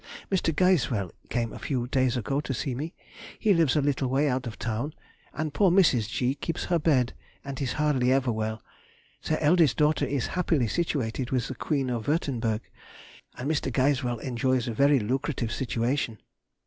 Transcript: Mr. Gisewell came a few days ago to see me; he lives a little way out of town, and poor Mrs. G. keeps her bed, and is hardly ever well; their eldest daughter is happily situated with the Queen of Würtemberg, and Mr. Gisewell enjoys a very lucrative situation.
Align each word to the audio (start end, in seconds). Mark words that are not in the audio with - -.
Mr. 0.31 0.51
Gisewell 0.51 1.11
came 1.29 1.53
a 1.53 1.59
few 1.59 1.85
days 1.85 2.17
ago 2.17 2.41
to 2.41 2.55
see 2.55 2.73
me; 2.73 2.95
he 3.37 3.53
lives 3.53 3.75
a 3.75 3.81
little 3.83 4.07
way 4.07 4.27
out 4.27 4.47
of 4.47 4.57
town, 4.57 4.95
and 5.31 5.53
poor 5.53 5.69
Mrs. 5.69 6.09
G. 6.09 6.33
keeps 6.33 6.63
her 6.73 6.79
bed, 6.79 7.13
and 7.45 7.61
is 7.61 7.73
hardly 7.73 8.11
ever 8.11 8.31
well; 8.31 8.63
their 9.27 9.39
eldest 9.43 9.77
daughter 9.77 10.07
is 10.07 10.25
happily 10.33 10.65
situated 10.67 11.29
with 11.29 11.49
the 11.49 11.53
Queen 11.53 11.91
of 11.91 12.07
Würtemberg, 12.07 12.61
and 13.37 13.47
Mr. 13.47 13.71
Gisewell 13.71 14.17
enjoys 14.23 14.67
a 14.67 14.73
very 14.73 14.99
lucrative 14.99 15.51
situation. 15.51 16.17